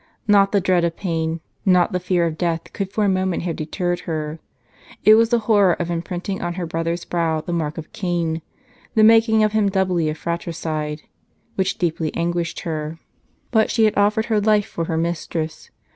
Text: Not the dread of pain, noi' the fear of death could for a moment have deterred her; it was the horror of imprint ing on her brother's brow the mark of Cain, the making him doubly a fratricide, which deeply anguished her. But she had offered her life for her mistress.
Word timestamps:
Not 0.27 0.51
the 0.51 0.59
dread 0.59 0.83
of 0.83 0.95
pain, 0.97 1.41
noi' 1.63 1.85
the 1.91 1.99
fear 1.99 2.25
of 2.25 2.35
death 2.35 2.73
could 2.73 2.91
for 2.91 3.05
a 3.05 3.07
moment 3.07 3.43
have 3.43 3.55
deterred 3.55 3.99
her; 3.99 4.39
it 5.05 5.13
was 5.13 5.29
the 5.29 5.37
horror 5.45 5.73
of 5.73 5.91
imprint 5.91 6.27
ing 6.27 6.41
on 6.41 6.55
her 6.55 6.65
brother's 6.65 7.05
brow 7.05 7.39
the 7.41 7.53
mark 7.53 7.77
of 7.77 7.93
Cain, 7.93 8.41
the 8.95 9.03
making 9.03 9.41
him 9.41 9.69
doubly 9.69 10.09
a 10.09 10.15
fratricide, 10.15 11.03
which 11.53 11.77
deeply 11.77 12.11
anguished 12.15 12.61
her. 12.61 12.97
But 13.51 13.69
she 13.69 13.83
had 13.85 13.95
offered 13.95 14.25
her 14.25 14.41
life 14.41 14.65
for 14.65 14.85
her 14.85 14.97
mistress. 14.97 15.69